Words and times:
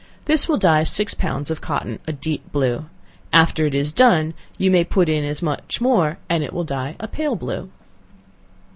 This 0.25 0.47
will 0.49 0.57
dye 0.57 0.81
six 0.81 1.13
pounds 1.13 1.51
of 1.51 1.61
cotton 1.61 1.99
a 2.07 2.11
deep 2.11 2.51
blue. 2.51 2.87
After 3.31 3.67
it 3.67 3.75
is 3.75 3.93
done, 3.93 4.33
you 4.57 4.71
may 4.71 4.83
put 4.83 5.09
in 5.09 5.23
as 5.23 5.43
much 5.43 5.79
more, 5.79 6.17
and 6.27 6.43
it 6.43 6.53
will 6.53 6.63
dye 6.63 6.95
a 6.99 7.07
pale 7.07 7.35
blue. 7.35 7.69